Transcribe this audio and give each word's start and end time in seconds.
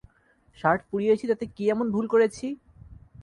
Shirt 0.59 0.81
পুড়িয়েছি 0.89 1.25
তাতে 1.31 1.45
কী 1.55 1.63
এমন 1.73 1.87
ভুল 1.91 2.05
করেছি? 2.13 2.47